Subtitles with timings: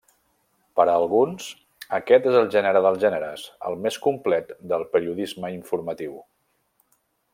[0.79, 1.49] Per a alguns,
[1.97, 6.17] aquest és el gènere dels gèneres, el més complet del periodisme informatiu.